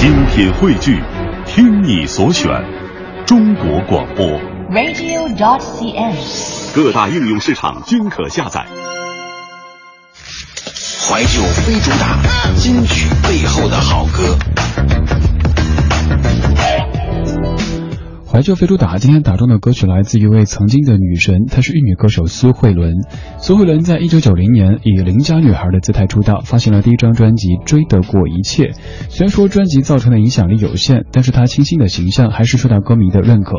[0.00, 0.98] 精品汇聚，
[1.44, 2.48] 听你所选，
[3.26, 4.26] 中国广播。
[4.70, 6.16] radio.dot.cn，。
[6.74, 8.64] 各大应用市场均可下载。
[11.06, 12.16] 怀旧非主打，
[12.56, 14.38] 金曲背后的好歌。
[18.40, 22.94] 怀旧非主打，今天打中的歌曲来自一位曾经的女神，她是玉女歌手苏慧伦。
[23.36, 28.68] 苏慧伦在一九九零年以邻家女孩的姿态出道，发行了第一张专辑《追得过一切》。
[29.10, 33.58] 虽然说专辑造成的影响力有限，但是她清新的形象还是受到歌迷的认可。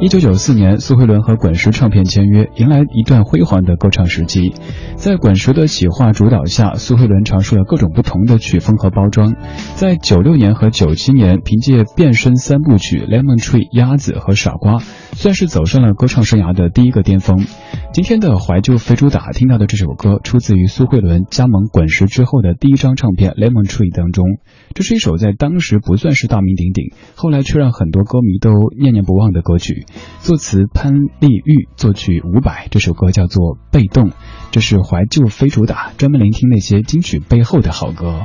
[0.00, 4.54] 一九九四年，苏慧伦和滚石唱片签约，迎来一段辉煌的歌唱时期。
[4.94, 9.34] 在滚石的企划主导下，苏慧伦尝试了各种不同的曲风和包装。
[9.74, 14.18] 在九六年和九七年，凭借变身三部曲《Lemon Tree》、鸭子。
[14.20, 17.44] 和傻瓜算是走上了歌唱生涯的第一个巅峰。
[17.92, 24.38] 今天的怀旧非主打听到的这首歌，出自于苏慧伦加盟滚石之后的第一张唱片《Lemon Tree》当中。
[24.74, 29.86] 这是一首在当时不算是大名鼎鼎，后来却让很多歌迷都念念不忘的歌曲。
[30.20, 32.68] 作词潘丽玉，作曲伍佰。
[32.70, 34.10] 这首歌叫做《被动》，
[34.52, 38.22] 这是怀旧非主打，专门聆听那些金曲背后的好歌。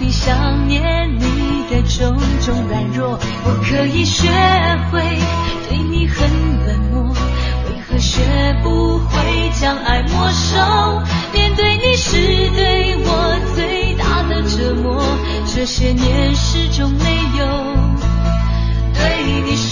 [0.00, 1.22] 比想念你
[1.70, 3.18] 的种种软弱。
[3.44, 4.30] 我可以学
[4.90, 5.02] 会
[5.68, 6.26] 对你很
[6.66, 7.14] 冷漠，
[7.66, 8.22] 为何学
[8.62, 10.56] 不会将爱没收？
[11.34, 12.16] 面对你是
[12.56, 15.04] 对我最大的折磨，
[15.54, 17.04] 这些年始终没
[17.38, 17.46] 有。
[18.94, 19.69] 对你说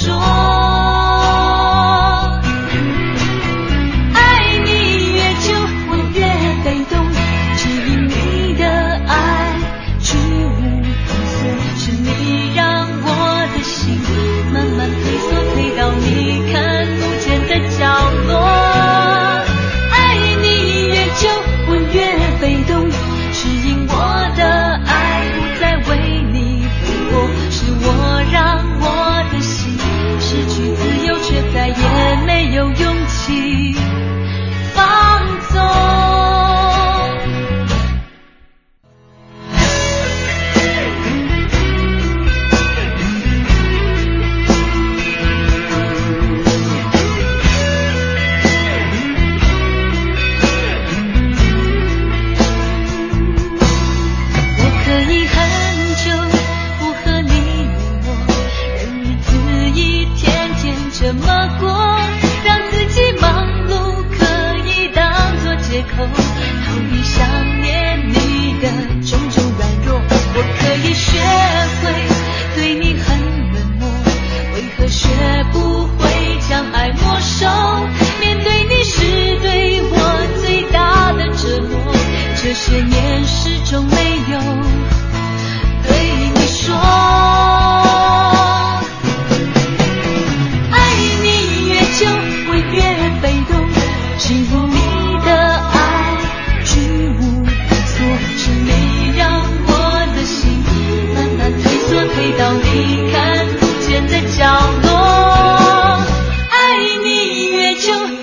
[61.20, 61.67] 天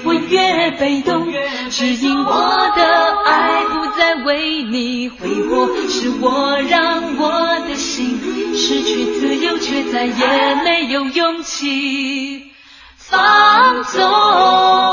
[0.03, 1.27] 我越被动，
[1.69, 8.19] 只因我的爱不再为你挥霍，是我让我的心
[8.55, 12.51] 失去自由，却再也没有勇气
[12.97, 14.84] 放纵。